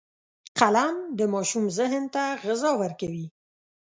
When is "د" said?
1.17-1.19